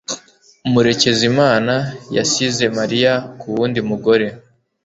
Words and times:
Murekezimana 0.71 1.75
yasize 2.15 2.63
Mariya 2.77 3.13
ku 3.39 3.45
wundi 3.55 3.79
mugore. 3.89 4.27